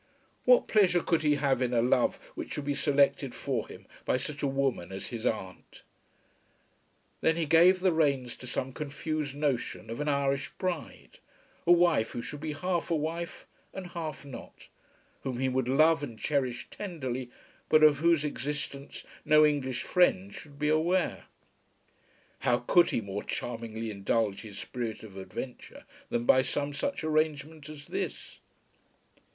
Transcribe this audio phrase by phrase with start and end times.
[0.45, 4.17] What pleasure could he have in a love which should be selected for him by
[4.17, 5.83] such a woman as his aunt?
[7.21, 11.19] Then he gave the reins to some confused notion of an Irish bride,
[11.67, 13.45] a wife who should be half a wife
[13.75, 14.69] and half not,
[15.21, 17.29] whom he would love and cherish tenderly
[17.69, 21.25] but of whose existence no English friend should be aware.
[22.39, 27.69] How could he more charmingly indulge his spirit of adventure than by some such arrangement
[27.69, 28.39] as this?